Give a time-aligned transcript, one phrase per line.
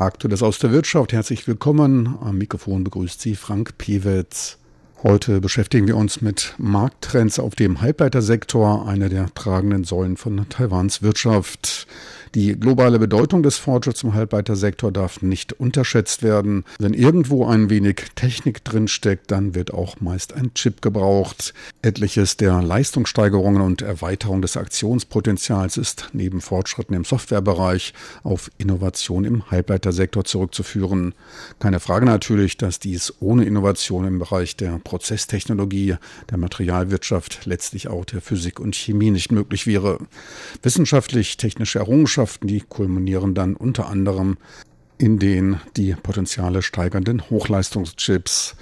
[0.00, 1.12] Aktuelles aus der Wirtschaft.
[1.12, 2.16] Herzlich willkommen.
[2.22, 4.56] Am Mikrofon begrüßt Sie Frank Pewitz.
[5.02, 11.02] Heute beschäftigen wir uns mit Markttrends auf dem Halbleitersektor, einer der tragenden Säulen von Taiwans
[11.02, 11.86] Wirtschaft.
[12.36, 16.64] Die globale Bedeutung des Fortschritts im Halbleitersektor darf nicht unterschätzt werden.
[16.78, 21.54] Wenn irgendwo ein wenig Technik drinsteckt, dann wird auch meist ein Chip gebraucht.
[21.82, 29.50] Etliches der Leistungssteigerungen und Erweiterung des Aktionspotenzials ist neben Fortschritten im Softwarebereich auf Innovation im
[29.50, 31.14] Halbleitersektor zurückzuführen.
[31.58, 35.96] Keine Frage natürlich, dass dies ohne Innovation im Bereich der Prozesstechnologie,
[36.30, 39.98] der Materialwirtschaft, letztlich auch der Physik und Chemie nicht möglich wäre.
[40.62, 44.36] Wissenschaftlich-technische Errungenschaften Errungenschaften, die kulminieren dann unter anderem
[44.98, 48.54] in den die Potenziale steigernden Hochleistungschips.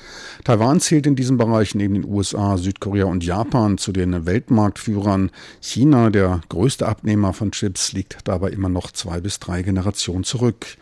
[0.45, 5.33] Taiwan zählt in diesem Bereich neben den USA, Südkorea und Japan zu den Weltmarktführern.
[5.61, 10.77] China, der größte Abnehmer von Chips, liegt dabei immer noch zwei bis drei Generationen zurück.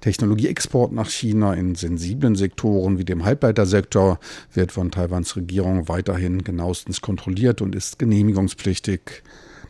[0.00, 4.18] Technologieexport nach China in sensiblen Sektoren wie dem Halbleitersektor
[4.54, 9.22] wird von Taiwans Regierung weiterhin genauestens kontrolliert und ist genehmigungspflichtig.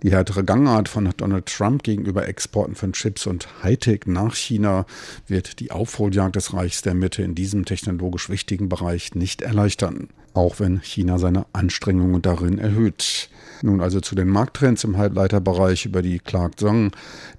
[0.03, 4.85] Die härtere Gangart von Donald Trump gegenüber Exporten von Chips und Hightech nach China
[5.29, 10.59] wird die Aufholjagd des Reichs der Mitte in diesem technologisch wichtigen Bereich nicht erleichtern, auch
[10.59, 13.31] wenn China seine Anstrengungen darin erhöht.
[13.63, 16.91] Nun also zu den Markttrends im Halbleiterbereich über die Clark Zhang,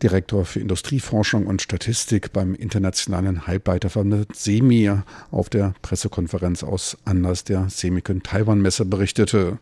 [0.02, 7.68] Direktor für Industrieforschung und Statistik beim internationalen Halbleiterverband SEMI, auf der Pressekonferenz aus Anlass der
[7.70, 9.60] Semicon Taiwan Messe berichtete.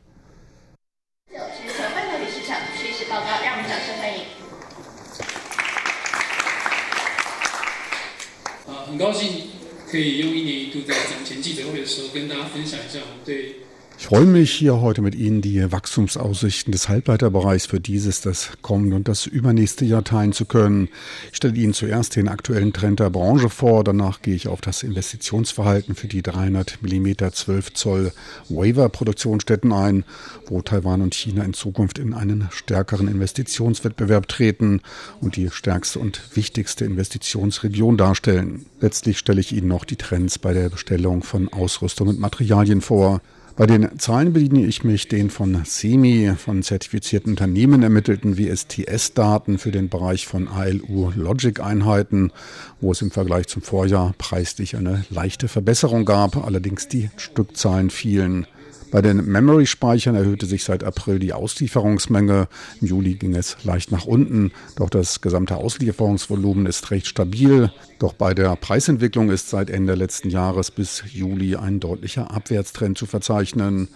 [9.02, 9.50] 很高兴
[9.90, 13.62] 可以用一年一度的展前记者会的时候跟大家分享一下我们对
[14.02, 18.96] Ich freue mich hier heute mit Ihnen die Wachstumsaussichten des Halbleiterbereichs für dieses, das kommende
[18.96, 20.90] und das übernächste Jahr teilen zu können.
[21.30, 24.82] Ich stelle Ihnen zuerst den aktuellen Trend der Branche vor, danach gehe ich auf das
[24.82, 28.12] Investitionsverhalten für die 300 mm 12 Zoll
[28.50, 30.04] Waver-Produktionsstätten ein,
[30.48, 34.82] wo Taiwan und China in Zukunft in einen stärkeren Investitionswettbewerb treten
[35.22, 38.66] und die stärkste und wichtigste Investitionsregion darstellen.
[38.80, 43.22] Letztlich stelle ich Ihnen noch die Trends bei der Bestellung von Ausrüstung und Materialien vor.
[43.62, 49.72] Bei den Zahlen bediene ich mich den von SEMI, von zertifizierten Unternehmen ermittelten WSTS-Daten für
[49.72, 52.32] den Bereich von ALU-Logic-Einheiten,
[52.80, 58.48] wo es im Vergleich zum Vorjahr preislich eine leichte Verbesserung gab, allerdings die Stückzahlen fielen.
[58.92, 62.50] Bei den Memory-Speichern erhöhte sich seit April die Auslieferungsmenge.
[62.82, 67.72] Im Juli ging es leicht nach unten, doch das gesamte Auslieferungsvolumen ist recht stabil.
[68.00, 73.06] Doch bei der Preisentwicklung ist seit Ende letzten Jahres bis Juli ein deutlicher Abwärtstrend zu
[73.06, 73.88] verzeichnen.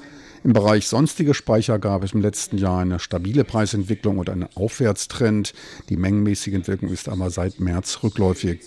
[0.46, 5.54] Im Bereich sonstige Speicher gab es im letzten Jahr eine stabile Preisentwicklung und einen Aufwärtstrend.
[5.90, 8.62] Die mengenmäßige Entwicklung ist aber seit März rückläufig.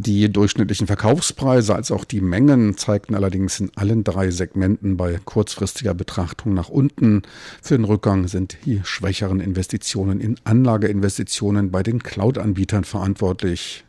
[0.00, 5.92] Die durchschnittlichen Verkaufspreise als auch die Mengen zeigten allerdings in allen drei Segmenten bei kurzfristiger
[5.92, 7.22] Betrachtung nach unten.
[7.60, 13.84] Für den Rückgang sind die schwächeren Investitionen in Anlageinvestitionen bei den Cloud-Anbietern verantwortlich.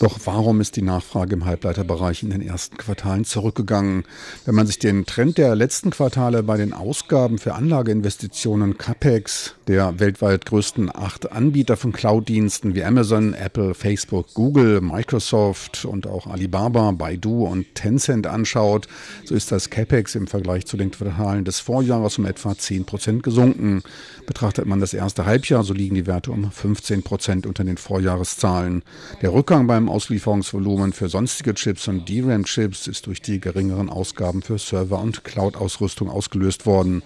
[0.00, 4.04] Doch warum ist die Nachfrage im Halbleiterbereich in den ersten Quartalen zurückgegangen?
[4.44, 10.00] Wenn man sich den Trend der letzten Quartale bei den Ausgaben für Anlageinvestitionen CAPEX der
[10.00, 16.90] weltweit größten acht Anbieter von Cloud-Diensten wie Amazon, Apple, Facebook, Google, Microsoft und auch Alibaba,
[16.90, 18.88] Baidu und Tencent anschaut,
[19.24, 23.22] so ist das CAPEX im Vergleich zu den Quartalen des Vorjahres um etwa 10 Prozent
[23.22, 23.82] gesunken.
[24.26, 28.82] Betrachtet man das erste Halbjahr, so liegen die Werte um 15 Prozent unter den Vorjahreszahlen.
[29.20, 34.58] Der Rückgang beim Auslieferungsvolumen für sonstige Chips und DRAM-Chips ist durch die geringeren Ausgaben für
[34.58, 37.02] Server- und Cloud-Ausrüstung ausgelöst worden.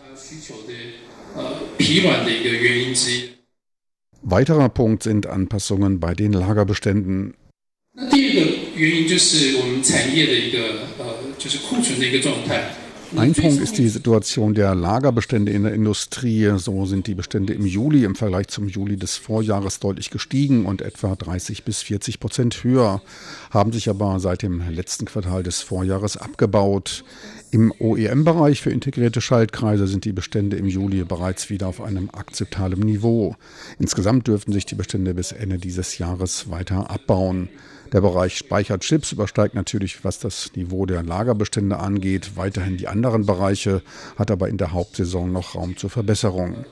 [4.22, 7.34] Weiterer Punkt sind Anpassungen bei den Lagerbeständen.
[13.16, 16.52] Ein Punkt ist die Situation der Lagerbestände in der Industrie.
[16.58, 20.82] So sind die Bestände im Juli im Vergleich zum Juli des Vorjahres deutlich gestiegen und
[20.82, 23.02] etwa 30 bis 40 Prozent höher,
[23.50, 27.04] haben sich aber seit dem letzten Quartal des Vorjahres abgebaut.
[27.56, 32.80] Im OEM-Bereich für integrierte Schaltkreise sind die Bestände im Juli bereits wieder auf einem akzeptablen
[32.80, 33.34] Niveau.
[33.78, 37.48] Insgesamt dürften sich die Bestände bis Ende dieses Jahres weiter abbauen.
[37.94, 43.80] Der Bereich Speicherchips übersteigt natürlich, was das Niveau der Lagerbestände angeht, weiterhin die anderen Bereiche,
[44.16, 46.66] hat aber in der Hauptsaison noch Raum zur Verbesserung.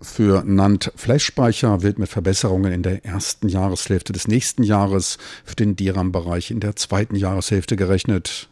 [0.00, 5.76] Für NAND Flash-Speicher wird mit Verbesserungen in der ersten Jahreshälfte des nächsten Jahres für den
[5.76, 8.48] DRAM-Bereich in der zweiten Jahreshälfte gerechnet.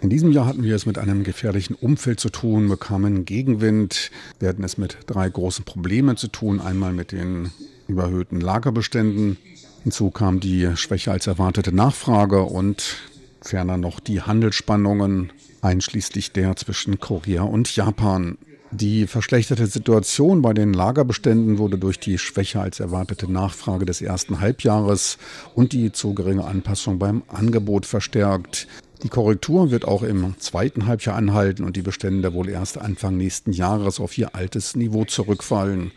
[0.00, 4.10] In diesem Jahr hatten wir es mit einem gefährlichen Umfeld zu tun, bekamen Gegenwind.
[4.40, 6.60] Wir hatten es mit drei großen Problemen zu tun.
[6.60, 7.50] Einmal mit den
[7.86, 9.36] überhöhten Lagerbeständen.
[9.84, 12.96] Hinzu kam die schwächer als erwartete Nachfrage und
[13.40, 15.32] ferner noch die Handelsspannungen,
[15.62, 18.38] einschließlich der zwischen Korea und Japan.
[18.70, 24.40] Die verschlechterte Situation bei den Lagerbeständen wurde durch die schwächer als erwartete Nachfrage des ersten
[24.40, 25.16] Halbjahres
[25.54, 28.68] und die zu geringe Anpassung beim Angebot verstärkt.
[29.02, 33.52] Die Korrektur wird auch im zweiten Halbjahr anhalten und die Bestände wohl erst Anfang nächsten
[33.52, 35.92] Jahres auf ihr altes Niveau zurückfallen.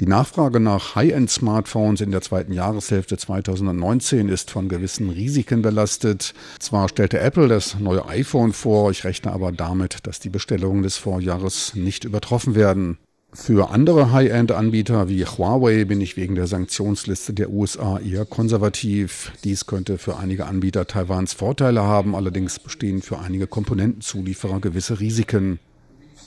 [0.00, 6.32] Die Nachfrage nach High-End-Smartphones in der zweiten Jahreshälfte 2019 ist von gewissen Risiken belastet.
[6.58, 10.96] Zwar stellte Apple das neue iPhone vor, ich rechne aber damit, dass die Bestellungen des
[10.96, 12.96] Vorjahres nicht übertroffen werden.
[13.34, 19.32] Für andere High-End-Anbieter wie Huawei bin ich wegen der Sanktionsliste der USA eher konservativ.
[19.44, 25.60] Dies könnte für einige Anbieter Taiwans Vorteile haben, allerdings bestehen für einige Komponentenzulieferer gewisse Risiken.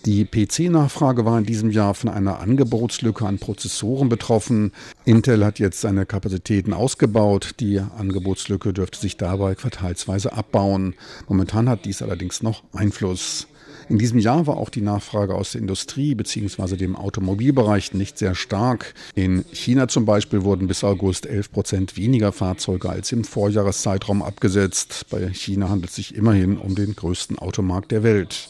[0.06, 4.74] Die PC-Nachfrage war in diesem Jahr von einer Angebotslücke an Prozessoren betroffen.
[5.06, 7.52] Intel hat jetzt seine Kapazitäten ausgebaut.
[7.62, 10.96] Die Angebotslücke dürfte sich dabei quartalsweise abbauen.
[11.30, 13.48] Momentan hat dies allerdings noch Einfluss.
[13.90, 16.78] In diesem Jahr war auch die Nachfrage aus der Industrie bzw.
[16.78, 18.94] dem Automobilbereich nicht sehr stark.
[19.16, 25.06] In China zum Beispiel wurden bis August 11 Prozent weniger Fahrzeuge als im Vorjahreszeitraum abgesetzt.
[25.10, 28.50] Bei China handelt es sich immerhin um den größten Automarkt der Welt.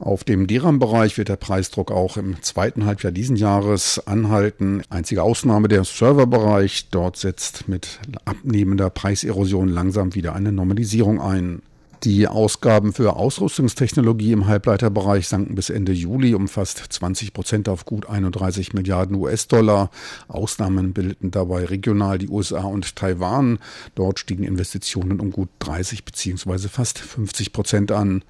[0.00, 4.82] Auf dem DRAM-Bereich wird der Preisdruck auch im zweiten Halbjahr diesen Jahres anhalten.
[4.90, 6.88] Einzige Ausnahme der Serverbereich.
[6.90, 11.62] Dort setzt mit abnehmender Preiserosion langsam wieder eine Normalisierung ein.
[12.04, 17.86] Die Ausgaben für Ausrüstungstechnologie im Halbleiterbereich sanken bis Ende Juli um fast 20 Prozent auf
[17.86, 19.90] gut 31 Milliarden US-Dollar.
[20.28, 23.58] Ausnahmen bildeten dabei regional die USA und Taiwan.
[23.96, 26.68] Dort stiegen Investitionen um gut 30 bzw.
[26.68, 28.22] fast 50 Prozent an.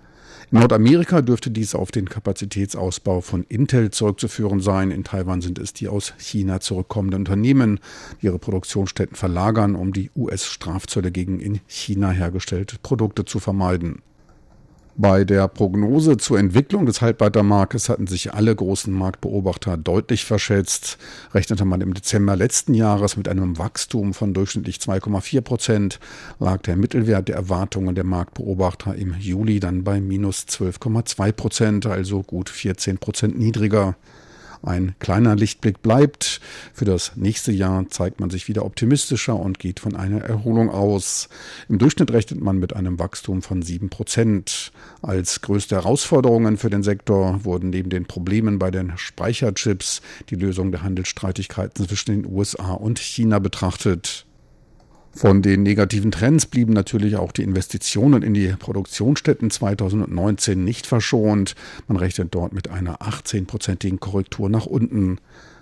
[0.50, 4.90] Nordamerika dürfte dies auf den Kapazitätsausbau von Intel zurückzuführen sein.
[4.90, 7.80] In Taiwan sind es die aus China zurückkommenden Unternehmen,
[8.22, 14.00] die ihre Produktionsstätten verlagern, um die US-Strafzölle gegen in China hergestellte Produkte zu vermeiden.
[15.00, 20.98] Bei der Prognose zur Entwicklung des Halbleitermarktes hatten sich alle großen Marktbeobachter deutlich verschätzt.
[21.32, 26.00] Rechnete man im Dezember letzten Jahres mit einem Wachstum von durchschnittlich 2,4 Prozent,
[26.40, 32.24] lag der Mittelwert der Erwartungen der Marktbeobachter im Juli dann bei minus 12,2 Prozent, also
[32.24, 33.94] gut 14 Prozent niedriger.
[34.62, 36.40] Ein kleiner Lichtblick bleibt.
[36.74, 41.28] Für das nächste Jahr zeigt man sich wieder optimistischer und geht von einer Erholung aus.
[41.68, 44.72] Im Durchschnitt rechnet man mit einem Wachstum von sieben Prozent.
[45.00, 50.72] Als größte Herausforderungen für den Sektor wurden neben den Problemen bei den Speicherchips die Lösung
[50.72, 54.26] der Handelsstreitigkeiten zwischen den USA und China betrachtet.
[55.12, 61.54] Von den negativen Trends blieben natürlich auch die Investitionen in die Produktionsstätten 2019 nicht verschont.
[61.86, 65.18] Man rechnet dort mit einer 18-prozentigen Korrektur nach unten.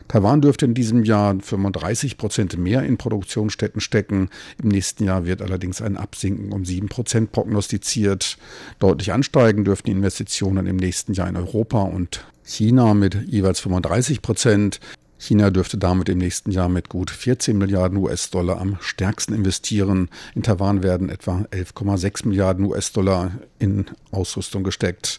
[0.08, 4.31] Taiwan dürfte in diesem Jahr 35 Prozent mehr in Produktionsstätten stecken.
[4.62, 8.38] Im nächsten Jahr wird allerdings ein Absinken um 7 Prozent prognostiziert.
[8.78, 14.23] Deutlich ansteigen dürften die Investitionen im nächsten Jahr in Europa und China mit jeweils 35
[14.23, 14.81] Prozent.
[15.18, 20.08] China dürfte damit im nächsten Jahr mit gut 14 Milliarden US-Dollar am stärksten investieren.
[20.35, 25.18] In Taiwan werden etwa 11,6 Milliarden US-Dollar in Ausrüstung gesteckt.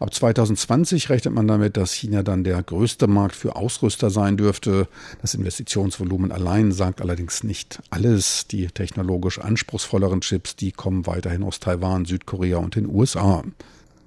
[0.00, 4.86] Ab 2020 rechnet man damit, dass China dann der größte Markt für Ausrüster sein dürfte.
[5.22, 8.46] Das Investitionsvolumen allein sagt allerdings nicht alles.
[8.48, 13.42] Die technologisch anspruchsvolleren Chips, die kommen weiterhin aus Taiwan, Südkorea und den USA.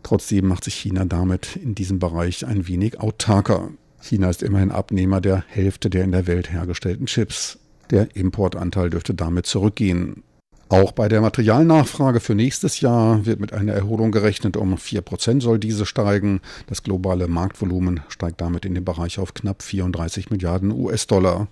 [0.04, 3.70] Trotzdem macht sich China damit in diesem Bereich ein wenig autarker.
[4.02, 7.60] China ist immerhin Abnehmer der Hälfte der in der Welt hergestellten Chips.
[7.90, 10.24] Der Importanteil dürfte damit zurückgehen.
[10.70, 14.56] Auch bei der Materialnachfrage für nächstes Jahr wird mit einer Erholung gerechnet.
[14.56, 16.40] Um 4% soll diese steigen.
[16.68, 21.50] Das globale Marktvolumen steigt damit in den Bereich auf knapp 34 Milliarden US-Dollar.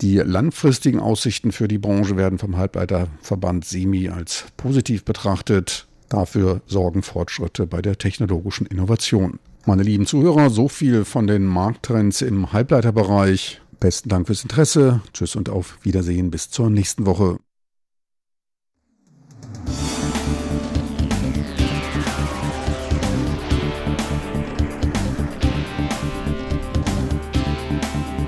[0.00, 5.86] Die langfristigen Aussichten für die Branche werden vom Halbleiterverband SEMI als positiv betrachtet.
[6.08, 9.38] Dafür sorgen Fortschritte bei der technologischen Innovation.
[9.64, 13.60] Meine lieben Zuhörer, so viel von den Markttrends im Halbleiterbereich.
[13.78, 15.02] Besten Dank fürs Interesse.
[15.12, 17.38] Tschüss und auf Wiedersehen bis zur nächsten Woche.